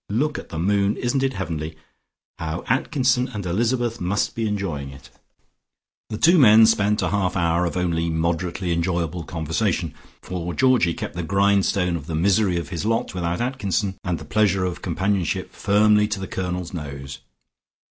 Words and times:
Look 0.09 0.39
at 0.39 0.49
the 0.49 0.57
moon! 0.57 0.97
Isn't 0.97 1.21
it 1.21 1.33
heavenly. 1.33 1.77
How 2.39 2.63
Atkinson 2.67 3.27
and 3.27 3.45
Elizabeth 3.45 4.01
must 4.01 4.33
be 4.33 4.47
enjoying 4.47 4.89
it." 4.89 5.11
The 6.09 6.17
two 6.17 6.39
men 6.39 6.65
spent 6.65 7.03
a 7.03 7.09
half 7.11 7.35
hour 7.37 7.65
of 7.67 7.77
only 7.77 8.09
moderately 8.09 8.71
enjoyable 8.73 9.23
conversation, 9.23 9.93
for 10.19 10.55
Georgie 10.55 10.95
kept 10.95 11.13
the 11.13 11.21
grindstone 11.21 11.95
of 11.95 12.07
the 12.07 12.15
misery 12.15 12.57
of 12.57 12.69
his 12.69 12.83
lot 12.83 13.13
without 13.13 13.41
Atkinson, 13.41 13.95
and 14.03 14.17
the 14.17 14.25
pleasure 14.25 14.65
of 14.65 14.81
companionship 14.81 15.53
firmly 15.53 16.07
to 16.07 16.19
the 16.19 16.25
Colonel's 16.27 16.73
nose. 16.73 17.19